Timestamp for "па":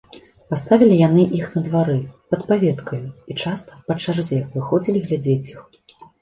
3.93-3.99